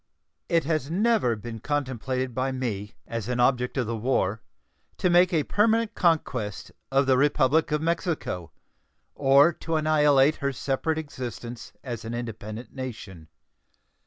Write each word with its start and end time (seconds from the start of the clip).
It 0.49 0.63
has 0.63 0.89
never 0.89 1.35
been 1.35 1.59
contemplated 1.59 2.33
by 2.33 2.51
me, 2.51 2.95
as 3.05 3.29
an 3.29 3.39
object 3.39 3.77
of 3.77 3.85
the 3.85 3.95
war, 3.95 4.41
to 4.97 5.11
make 5.11 5.31
a 5.31 5.43
permanent 5.43 5.93
conquest 5.93 6.71
of 6.91 7.05
the 7.05 7.19
Republic 7.19 7.71
of 7.71 7.83
Mexico 7.83 8.49
or 9.13 9.53
to 9.53 9.75
annihilate 9.75 10.37
her 10.37 10.51
separate 10.51 10.97
existence 10.97 11.71
as 11.83 12.03
an 12.03 12.15
independent 12.15 12.73
nation. 12.73 13.27